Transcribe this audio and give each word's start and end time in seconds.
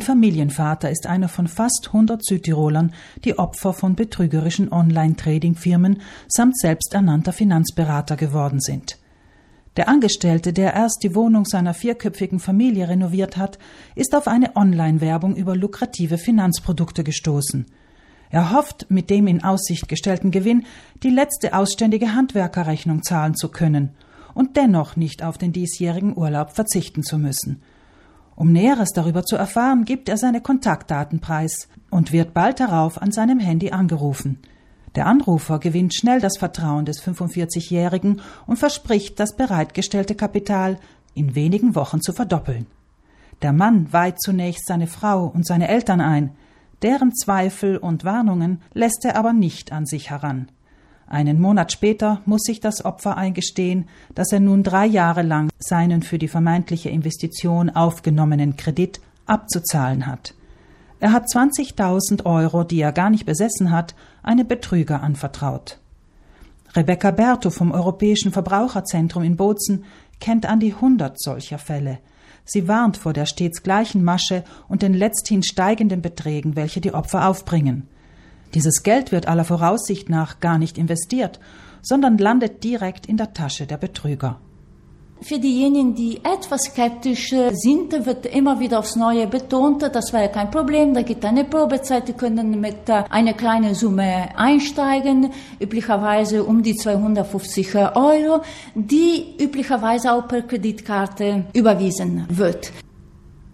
Ein 0.00 0.06
Familienvater 0.06 0.90
ist 0.90 1.06
einer 1.06 1.28
von 1.28 1.46
fast 1.46 1.88
100 1.88 2.24
Südtirolern, 2.24 2.94
die 3.22 3.38
Opfer 3.38 3.74
von 3.74 3.96
betrügerischen 3.96 4.72
Online-Trading-Firmen 4.72 6.00
samt 6.26 6.58
selbsternannter 6.58 7.34
Finanzberater 7.34 8.16
geworden 8.16 8.60
sind. 8.60 8.96
Der 9.76 9.90
Angestellte, 9.90 10.54
der 10.54 10.72
erst 10.72 11.02
die 11.02 11.14
Wohnung 11.14 11.44
seiner 11.44 11.74
vierköpfigen 11.74 12.38
Familie 12.40 12.88
renoviert 12.88 13.36
hat, 13.36 13.58
ist 13.94 14.14
auf 14.14 14.26
eine 14.26 14.56
Online-Werbung 14.56 15.36
über 15.36 15.54
lukrative 15.54 16.16
Finanzprodukte 16.16 17.04
gestoßen. 17.04 17.66
Er 18.30 18.52
hofft, 18.54 18.86
mit 18.90 19.10
dem 19.10 19.26
in 19.26 19.44
Aussicht 19.44 19.86
gestellten 19.86 20.30
Gewinn 20.30 20.64
die 21.02 21.10
letzte 21.10 21.52
ausständige 21.54 22.14
Handwerkerrechnung 22.14 23.02
zahlen 23.02 23.34
zu 23.34 23.50
können 23.50 23.90
und 24.32 24.56
dennoch 24.56 24.96
nicht 24.96 25.22
auf 25.22 25.36
den 25.36 25.52
diesjährigen 25.52 26.16
Urlaub 26.16 26.52
verzichten 26.52 27.02
zu 27.02 27.18
müssen. 27.18 27.60
Um 28.36 28.52
Näheres 28.52 28.90
darüber 28.94 29.24
zu 29.24 29.36
erfahren, 29.36 29.84
gibt 29.84 30.08
er 30.08 30.16
seine 30.16 30.40
Kontaktdaten 30.40 31.20
preis 31.20 31.68
und 31.90 32.12
wird 32.12 32.32
bald 32.32 32.60
darauf 32.60 33.00
an 33.00 33.12
seinem 33.12 33.38
Handy 33.38 33.70
angerufen. 33.70 34.38
Der 34.94 35.06
Anrufer 35.06 35.58
gewinnt 35.58 35.94
schnell 35.94 36.20
das 36.20 36.38
Vertrauen 36.38 36.84
des 36.84 37.02
45-Jährigen 37.02 38.20
und 38.46 38.58
verspricht, 38.58 39.20
das 39.20 39.36
bereitgestellte 39.36 40.14
Kapital 40.14 40.78
in 41.14 41.34
wenigen 41.34 41.74
Wochen 41.74 42.00
zu 42.00 42.12
verdoppeln. 42.12 42.66
Der 43.42 43.52
Mann 43.52 43.92
weiht 43.92 44.20
zunächst 44.20 44.66
seine 44.66 44.86
Frau 44.86 45.26
und 45.26 45.46
seine 45.46 45.68
Eltern 45.68 46.00
ein, 46.00 46.32
deren 46.82 47.14
Zweifel 47.14 47.76
und 47.76 48.04
Warnungen 48.04 48.62
lässt 48.72 49.04
er 49.04 49.16
aber 49.16 49.32
nicht 49.32 49.72
an 49.72 49.86
sich 49.86 50.10
heran. 50.10 50.48
Einen 51.10 51.40
Monat 51.40 51.72
später 51.72 52.22
muss 52.24 52.42
sich 52.42 52.60
das 52.60 52.84
Opfer 52.84 53.16
eingestehen, 53.16 53.88
dass 54.14 54.30
er 54.30 54.38
nun 54.38 54.62
drei 54.62 54.86
Jahre 54.86 55.22
lang 55.22 55.50
seinen 55.58 56.02
für 56.02 56.18
die 56.18 56.28
vermeintliche 56.28 56.88
Investition 56.88 57.68
aufgenommenen 57.68 58.54
Kredit 58.54 59.00
abzuzahlen 59.26 60.06
hat. 60.06 60.34
Er 61.00 61.12
hat 61.12 61.26
20.000 61.26 62.24
Euro, 62.26 62.62
die 62.62 62.80
er 62.80 62.92
gar 62.92 63.10
nicht 63.10 63.26
besessen 63.26 63.72
hat, 63.72 63.96
einem 64.22 64.46
Betrüger 64.46 65.02
anvertraut. 65.02 65.80
Rebecca 66.76 67.10
Berto 67.10 67.50
vom 67.50 67.72
Europäischen 67.72 68.30
Verbraucherzentrum 68.30 69.24
in 69.24 69.36
Bozen 69.36 69.84
kennt 70.20 70.46
an 70.46 70.60
die 70.60 70.74
hundert 70.74 71.20
solcher 71.20 71.58
Fälle. 71.58 71.98
Sie 72.44 72.68
warnt 72.68 72.96
vor 72.96 73.12
der 73.12 73.26
stets 73.26 73.64
gleichen 73.64 74.04
Masche 74.04 74.44
und 74.68 74.82
den 74.82 74.94
letzthin 74.94 75.42
steigenden 75.42 76.02
Beträgen, 76.02 76.54
welche 76.54 76.80
die 76.80 76.94
Opfer 76.94 77.26
aufbringen. 77.26 77.88
Dieses 78.54 78.82
Geld 78.82 79.12
wird 79.12 79.28
aller 79.28 79.44
Voraussicht 79.44 80.08
nach 80.08 80.40
gar 80.40 80.58
nicht 80.58 80.76
investiert, 80.76 81.38
sondern 81.82 82.18
landet 82.18 82.64
direkt 82.64 83.06
in 83.06 83.16
der 83.16 83.32
Tasche 83.32 83.66
der 83.66 83.76
Betrüger. 83.76 84.40
Für 85.22 85.38
diejenigen, 85.38 85.94
die 85.94 86.16
etwas 86.24 86.62
skeptisch 86.62 87.28
sind, 87.28 88.06
wird 88.06 88.24
immer 88.24 88.58
wieder 88.58 88.78
aufs 88.78 88.96
Neue 88.96 89.26
betont, 89.26 89.82
das 89.82 90.14
wäre 90.14 90.30
kein 90.30 90.50
Problem, 90.50 90.94
da 90.94 91.02
gibt 91.02 91.26
eine 91.26 91.44
Probezeit, 91.44 92.08
die 92.08 92.14
können 92.14 92.58
mit 92.58 92.88
äh, 92.88 93.04
einer 93.10 93.34
kleinen 93.34 93.74
Summe 93.74 94.30
einsteigen, 94.34 95.30
üblicherweise 95.60 96.42
um 96.42 96.62
die 96.62 96.74
250 96.74 97.74
Euro, 97.76 98.40
die 98.74 99.36
üblicherweise 99.38 100.10
auch 100.14 100.26
per 100.26 100.40
Kreditkarte 100.40 101.44
überwiesen 101.52 102.24
wird. 102.30 102.72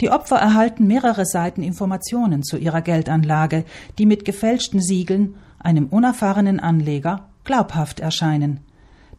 Die 0.00 0.10
Opfer 0.10 0.36
erhalten 0.36 0.86
mehrere 0.86 1.26
Seiten 1.26 1.62
Informationen 1.62 2.42
zu 2.42 2.56
ihrer 2.56 2.80
Geldanlage, 2.80 3.64
die 3.98 4.06
mit 4.06 4.24
gefälschten 4.24 4.80
Siegeln 4.80 5.34
einem 5.58 5.86
unerfahrenen 5.86 6.58
Anleger 6.58 7.28
glaubhaft 7.44 8.00
erscheinen. 8.00 8.60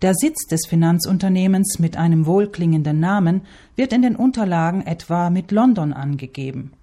Der 0.01 0.15
Sitz 0.15 0.47
des 0.47 0.65
Finanzunternehmens 0.67 1.77
mit 1.77 1.95
einem 1.95 2.25
wohlklingenden 2.25 2.99
Namen 2.99 3.41
wird 3.75 3.93
in 3.93 4.01
den 4.01 4.15
Unterlagen 4.15 4.81
etwa 4.81 5.29
mit 5.29 5.51
London 5.51 5.93
angegeben. 5.93 6.73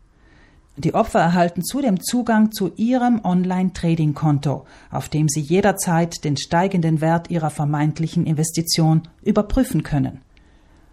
Die 0.76 0.94
Opfer 0.94 1.18
erhalten 1.18 1.64
zudem 1.64 2.00
Zugang 2.00 2.52
zu 2.52 2.70
ihrem 2.76 3.20
Online-Trading-Konto, 3.24 4.64
auf 4.92 5.08
dem 5.08 5.28
sie 5.28 5.40
jederzeit 5.40 6.22
den 6.22 6.36
steigenden 6.36 7.00
Wert 7.00 7.30
ihrer 7.30 7.50
vermeintlichen 7.50 8.26
Investition 8.26 9.02
überprüfen 9.24 9.82
können. 9.82 10.20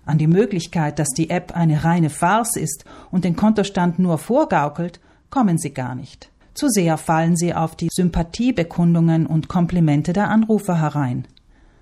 An 0.05 0.17
die 0.17 0.27
Möglichkeit, 0.27 0.99
dass 0.99 1.09
die 1.09 1.29
App 1.29 1.55
eine 1.55 1.83
reine 1.83 2.09
Farce 2.09 2.57
ist 2.57 2.85
und 3.11 3.25
den 3.25 3.35
Kontostand 3.35 3.99
nur 3.99 4.17
vorgaukelt, 4.17 4.99
kommen 5.29 5.57
sie 5.57 5.73
gar 5.73 5.95
nicht. 5.95 6.29
Zu 6.53 6.69
sehr 6.69 6.97
fallen 6.97 7.35
sie 7.35 7.53
auf 7.53 7.75
die 7.75 7.89
Sympathiebekundungen 7.91 9.25
und 9.25 9.47
Komplimente 9.47 10.13
der 10.13 10.29
Anrufer 10.29 10.79
herein. 10.79 11.27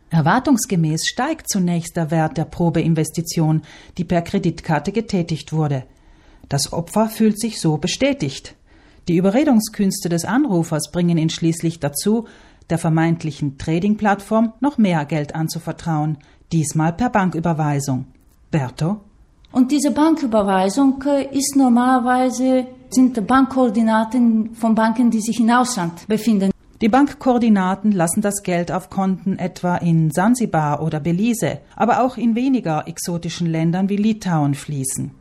Erwartungsgemäß 0.09 1.05
steigt 1.05 1.49
zunächst 1.49 1.97
der 1.97 2.11
Wert 2.11 2.37
der 2.37 2.45
Probeinvestition, 2.45 3.63
die 3.97 4.03
per 4.03 4.21
Kreditkarte 4.21 4.91
getätigt 4.91 5.53
wurde. 5.53 5.83
Das 6.49 6.71
Opfer 6.71 7.09
fühlt 7.09 7.39
sich 7.39 7.59
so 7.59 7.77
bestätigt. 7.77 8.55
Die 9.07 9.17
Überredungskünste 9.17 10.09
des 10.09 10.23
Anrufers 10.23 10.91
bringen 10.91 11.17
ihn 11.17 11.29
schließlich 11.29 11.79
dazu, 11.79 12.27
der 12.69 12.77
vermeintlichen 12.77 13.57
Trading-Plattform 13.57 14.53
noch 14.59 14.77
mehr 14.77 15.05
Geld 15.05 15.35
anzuvertrauen, 15.35 16.17
diesmal 16.51 16.93
per 16.93 17.09
Banküberweisung. 17.09 18.05
Berto? 18.51 19.01
Und 19.51 19.71
diese 19.71 19.91
Banküberweisung 19.91 21.03
äh, 21.05 21.37
ist 21.37 21.55
normalerweise 21.55 22.67
sind 22.89 23.25
Bankkoordinaten 23.25 24.55
von 24.55 24.75
Banken, 24.75 25.09
die 25.09 25.21
sich 25.21 25.39
im 25.39 25.49
Ausland 25.49 26.07
befinden. 26.07 26.51
Die 26.81 26.89
Bankkoordinaten 26.89 27.91
lassen 27.91 28.21
das 28.21 28.43
Geld 28.43 28.71
auf 28.71 28.89
Konten 28.89 29.39
etwa 29.39 29.77
in 29.77 30.11
Sansibar 30.11 30.81
oder 30.81 30.99
Belize, 30.99 31.59
aber 31.75 32.03
auch 32.03 32.17
in 32.17 32.35
weniger 32.35 32.87
exotischen 32.87 33.47
Ländern 33.47 33.89
wie 33.89 33.95
Litauen 33.95 34.53
fließen. 34.53 35.11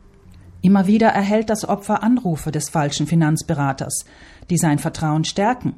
Immer 0.61 0.87
wieder 0.87 1.09
erhält 1.09 1.49
das 1.49 1.67
Opfer 1.67 2.03
Anrufe 2.03 2.51
des 2.51 2.69
falschen 2.69 3.07
Finanzberaters, 3.07 4.05
die 4.49 4.57
sein 4.57 4.79
Vertrauen 4.79 5.25
stärken. 5.25 5.75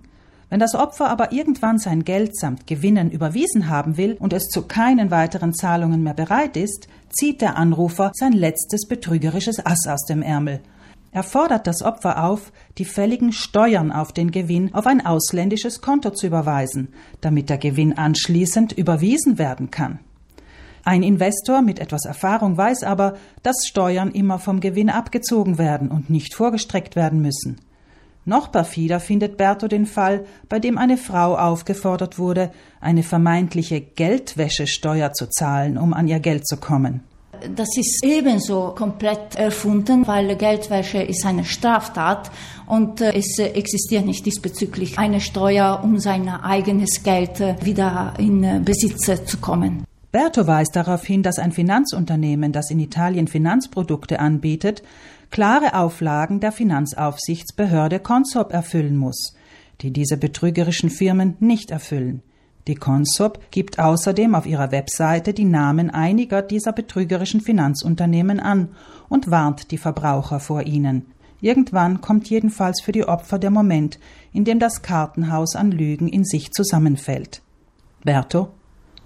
Wenn 0.49 0.59
das 0.59 0.75
Opfer 0.75 1.09
aber 1.09 1.31
irgendwann 1.31 1.79
sein 1.79 2.03
Geld 2.03 2.37
samt 2.37 2.67
Gewinnen 2.67 3.09
überwiesen 3.09 3.67
haben 3.67 3.97
will 3.97 4.15
und 4.19 4.31
es 4.31 4.47
zu 4.47 4.61
keinen 4.61 5.09
weiteren 5.09 5.53
Zahlungen 5.53 6.03
mehr 6.03 6.13
bereit 6.13 6.55
ist, 6.55 6.87
zieht 7.09 7.41
der 7.41 7.57
Anrufer 7.57 8.11
sein 8.13 8.33
letztes 8.33 8.87
betrügerisches 8.87 9.65
Ass 9.65 9.87
aus 9.87 10.05
dem 10.05 10.21
Ärmel. 10.21 10.61
Er 11.11 11.23
fordert 11.23 11.65
das 11.65 11.81
Opfer 11.81 12.25
auf, 12.25 12.51
die 12.77 12.83
fälligen 12.83 13.31
Steuern 13.31 13.91
auf 13.91 14.11
den 14.11 14.31
Gewinn 14.31 14.73
auf 14.73 14.85
ein 14.85 15.05
ausländisches 15.05 15.81
Konto 15.81 16.09
zu 16.09 16.27
überweisen, 16.27 16.89
damit 17.21 17.49
der 17.49 17.57
Gewinn 17.57 17.97
anschließend 17.97 18.73
überwiesen 18.73 19.37
werden 19.37 19.71
kann. 19.71 19.99
Ein 20.83 21.03
Investor 21.03 21.61
mit 21.61 21.79
etwas 21.79 22.05
Erfahrung 22.05 22.57
weiß 22.57 22.83
aber, 22.83 23.15
dass 23.41 23.65
Steuern 23.65 24.11
immer 24.11 24.39
vom 24.39 24.59
Gewinn 24.59 24.89
abgezogen 24.89 25.57
werden 25.57 25.89
und 25.89 26.09
nicht 26.09 26.35
vorgestreckt 26.35 26.95
werden 26.95 27.21
müssen. 27.21 27.61
Noch 28.25 28.51
perfider 28.51 28.99
findet 28.99 29.37
Berto 29.37 29.67
den 29.67 29.85
Fall, 29.85 30.25
bei 30.49 30.59
dem 30.59 30.79
eine 30.79 30.97
Frau 30.97 31.37
aufgefordert 31.37 32.17
wurde, 32.17 32.51
eine 32.81 33.03
vermeintliche 33.03 33.81
Geldwäschesteuer 33.81 35.13
zu 35.13 35.27
zahlen, 35.29 35.77
um 35.77 35.93
an 35.93 36.07
ihr 36.07 36.19
Geld 36.19 36.47
zu 36.47 36.57
kommen. 36.57 37.01
Das 37.55 37.67
ist 37.77 38.03
ebenso 38.03 38.73
komplett 38.75 39.35
erfunden, 39.35 40.07
weil 40.07 40.35
Geldwäsche 40.35 41.03
ist 41.03 41.25
eine 41.25 41.45
Straftat 41.45 42.31
und 42.65 43.01
äh, 43.01 43.13
es 43.13 43.37
existiert 43.37 44.05
nicht 44.05 44.25
diesbezüglich 44.25 44.97
eine 44.97 45.21
Steuer, 45.21 45.81
um 45.83 45.99
sein 45.99 46.27
eigenes 46.27 47.03
Geld 47.03 47.41
äh, 47.41 47.55
wieder 47.61 48.13
in 48.17 48.43
äh, 48.43 48.61
Besitz 48.63 49.05
zu 49.25 49.37
kommen. 49.37 49.83
Berto 50.11 50.47
weist 50.47 50.77
darauf 50.77 51.05
hin, 51.05 51.23
dass 51.23 51.39
ein 51.39 51.51
Finanzunternehmen, 51.51 52.53
das 52.53 52.71
in 52.71 52.79
Italien 52.79 53.27
Finanzprodukte 53.27 54.19
anbietet, 54.19 54.81
klare 55.35 55.73
Auflagen 55.73 56.39
der 56.39 56.53
Finanzaufsichtsbehörde 56.53 57.99
Consob 57.99 58.53
erfüllen 58.53 58.95
muss, 58.95 59.35
die 59.81 59.91
diese 59.91 60.15
betrügerischen 60.15 60.89
Firmen 60.89 61.35
nicht 61.41 61.71
erfüllen. 61.71 62.21
Die 62.67 62.75
Consob 62.75 63.41
gibt 63.51 63.77
außerdem 63.77 64.33
auf 64.33 64.45
ihrer 64.45 64.71
Webseite 64.71 65.33
die 65.33 65.43
Namen 65.43 65.89
einiger 65.89 66.41
dieser 66.41 66.71
betrügerischen 66.71 67.41
Finanzunternehmen 67.41 68.39
an 68.39 68.69
und 69.09 69.29
warnt 69.29 69.71
die 69.71 69.77
Verbraucher 69.77 70.39
vor 70.39 70.61
ihnen. 70.63 71.07
Irgendwann 71.41 71.99
kommt 71.99 72.29
jedenfalls 72.29 72.79
für 72.79 72.93
die 72.93 73.03
Opfer 73.03 73.37
der 73.37 73.51
Moment, 73.51 73.99
in 74.31 74.45
dem 74.45 74.59
das 74.59 74.83
Kartenhaus 74.83 75.57
an 75.57 75.69
Lügen 75.69 76.07
in 76.07 76.23
sich 76.23 76.53
zusammenfällt. 76.53 77.41
Berto 78.05 78.51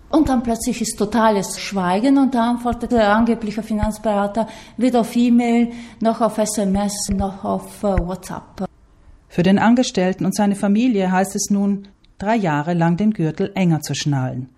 und 0.10 0.30
dann 0.30 0.44
plötzlich 0.44 0.82
ist 0.82 0.98
totales 0.98 1.60
Schweigen 1.60 2.18
und 2.18 2.34
da 2.34 2.50
antwortet 2.50 2.92
der 2.92 3.14
angebliche 3.14 3.64
Finanzberater 3.64 4.48
weder 4.78 5.02
auf 5.02 5.16
E-Mail 5.16 5.72
noch 6.00 6.22
auf 6.22 6.38
SMS 6.38 7.10
noch 7.14 7.44
auf 7.44 7.84
äh, 7.84 7.98
WhatsApp. 7.98 8.66
Für 9.28 9.44
den 9.44 9.60
Angestellten 9.60 10.26
und 10.26 10.36
seine 10.36 10.56
Familie 10.56 11.12
heißt 11.12 11.36
es 11.36 11.50
nun, 11.50 11.88
drei 12.18 12.36
Jahre 12.36 12.74
lang 12.74 12.98
den 12.98 13.12
Gürtel 13.12 13.52
enger 13.54 13.82
zu 13.82 13.94
schnallen. 13.94 14.50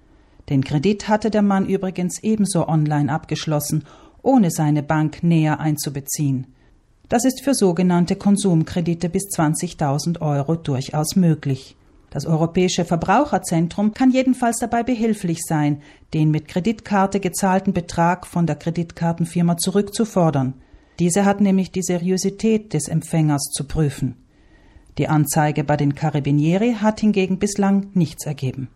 Den 0.50 0.64
Kredit 0.64 1.08
hatte 1.08 1.30
der 1.30 1.42
Mann 1.42 1.66
übrigens 1.66 2.24
ebenso 2.24 2.68
online 2.68 3.12
abgeschlossen, 3.12 3.84
ohne 4.22 4.52
seine 4.52 4.84
Bank 4.84 5.24
näher 5.24 5.60
einzubeziehen. 5.60 6.48
Das 7.10 7.26
ist 7.26 7.44
für 7.44 7.54
sogenannte 7.54 8.16
Konsumkredite 8.16 9.10
bis 9.10 9.24
20.000 9.36 10.22
Euro 10.22 10.56
durchaus 10.56 11.16
möglich. 11.16 11.76
Das 12.12 12.26
Europäische 12.26 12.84
Verbraucherzentrum 12.84 13.94
kann 13.94 14.12
jedenfalls 14.12 14.58
dabei 14.58 14.84
behilflich 14.84 15.40
sein, 15.44 15.82
den 16.14 16.30
mit 16.30 16.48
Kreditkarte 16.48 17.22
gezahlten 17.22 17.74
Betrag 17.74 18.28
von 18.28 18.46
der 18.46 18.58
Kreditkartenfirma 18.58 19.56
zurückzufordern. 19.58 20.54
Diese 21.00 21.24
hat 21.26 21.40
nämlich 21.40 21.72
die 21.72 21.82
Seriosität 21.82 22.74
des 22.74 22.90
Empfängers 22.90 23.44
zu 23.54 23.64
prüfen. 23.64 24.18
Die 24.98 25.08
Anzeige 25.08 25.64
bei 25.64 25.78
den 25.78 25.96
Carabinieri 25.96 26.76
hat 26.82 27.00
hingegen 27.00 27.40
bislang 27.40 27.88
nichts 27.94 28.26
ergeben 28.26 28.68